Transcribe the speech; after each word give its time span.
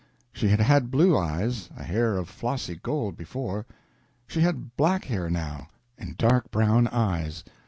She 0.33 0.47
had 0.47 0.89
blue 0.89 1.15
eyes, 1.15 1.69
a 1.77 1.83
hair 1.83 2.17
of 2.17 2.27
flossy 2.27 2.75
gold 2.75 3.15
before; 3.15 3.67
she 4.25 4.41
had 4.41 4.75
black 4.75 5.05
hair 5.05 5.29
now, 5.29 5.67
and 5.95 6.17
dark 6.17 6.49
brown 6.49 6.87
eyes. 6.87 7.43